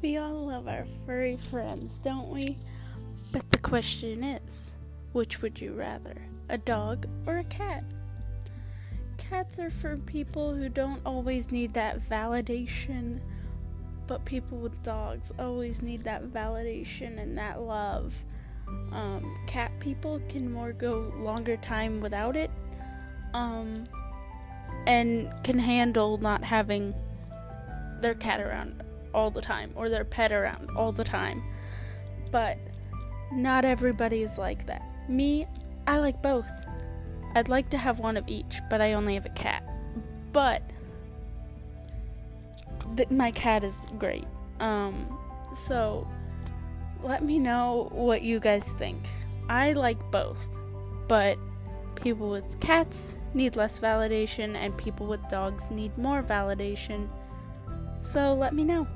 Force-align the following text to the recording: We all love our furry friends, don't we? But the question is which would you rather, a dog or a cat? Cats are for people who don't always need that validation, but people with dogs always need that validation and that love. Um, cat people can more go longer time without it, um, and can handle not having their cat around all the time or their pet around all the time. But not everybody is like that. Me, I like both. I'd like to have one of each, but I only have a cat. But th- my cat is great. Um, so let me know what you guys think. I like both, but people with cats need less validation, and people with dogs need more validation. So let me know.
We 0.00 0.16
all 0.16 0.46
love 0.46 0.68
our 0.68 0.86
furry 1.04 1.36
friends, 1.36 1.98
don't 1.98 2.28
we? 2.28 2.56
But 3.32 3.50
the 3.50 3.58
question 3.58 4.22
is 4.22 4.76
which 5.12 5.42
would 5.42 5.60
you 5.60 5.72
rather, 5.72 6.16
a 6.48 6.58
dog 6.58 7.06
or 7.26 7.38
a 7.38 7.44
cat? 7.44 7.84
Cats 9.16 9.58
are 9.58 9.70
for 9.70 9.96
people 9.96 10.54
who 10.54 10.68
don't 10.68 11.02
always 11.04 11.50
need 11.50 11.74
that 11.74 12.00
validation, 12.08 13.20
but 14.06 14.24
people 14.24 14.58
with 14.58 14.82
dogs 14.82 15.32
always 15.38 15.82
need 15.82 16.04
that 16.04 16.28
validation 16.28 17.18
and 17.18 17.36
that 17.36 17.60
love. 17.60 18.14
Um, 18.92 19.36
cat 19.46 19.72
people 19.80 20.20
can 20.28 20.52
more 20.52 20.72
go 20.72 21.12
longer 21.18 21.56
time 21.56 22.00
without 22.00 22.36
it, 22.36 22.50
um, 23.34 23.84
and 24.88 25.30
can 25.44 25.58
handle 25.58 26.16
not 26.16 26.42
having 26.42 26.94
their 28.00 28.14
cat 28.14 28.40
around 28.40 28.82
all 29.14 29.30
the 29.30 29.40
time 29.40 29.70
or 29.76 29.90
their 29.90 30.04
pet 30.04 30.32
around 30.32 30.70
all 30.74 30.92
the 30.92 31.04
time. 31.04 31.42
But 32.32 32.56
not 33.30 33.66
everybody 33.66 34.22
is 34.22 34.38
like 34.38 34.66
that. 34.66 34.82
Me, 35.08 35.46
I 35.86 35.98
like 35.98 36.22
both. 36.22 36.50
I'd 37.34 37.50
like 37.50 37.68
to 37.70 37.78
have 37.78 38.00
one 38.00 38.16
of 38.16 38.26
each, 38.28 38.60
but 38.70 38.80
I 38.80 38.94
only 38.94 39.14
have 39.14 39.26
a 39.26 39.30
cat. 39.30 39.62
But 40.32 40.62
th- 42.96 43.10
my 43.10 43.30
cat 43.30 43.64
is 43.64 43.86
great. 43.98 44.26
Um, 44.58 45.18
so 45.54 46.08
let 47.02 47.22
me 47.22 47.38
know 47.38 47.88
what 47.92 48.22
you 48.22 48.40
guys 48.40 48.66
think. 48.78 49.06
I 49.50 49.74
like 49.74 49.98
both, 50.10 50.48
but 51.08 51.38
people 51.94 52.30
with 52.30 52.60
cats 52.60 53.16
need 53.34 53.56
less 53.56 53.78
validation, 53.78 54.54
and 54.54 54.76
people 54.76 55.06
with 55.06 55.26
dogs 55.28 55.70
need 55.70 55.96
more 55.98 56.22
validation. 56.22 57.08
So 58.00 58.34
let 58.34 58.54
me 58.54 58.64
know. 58.64 58.86